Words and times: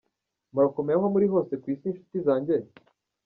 Murakomeye 0.53 0.95
aho 0.97 1.07
muri 1.13 1.25
hose 1.33 1.53
kw’isi 1.61 1.91
nshuti 1.93 2.17
zanjye? 2.25 2.55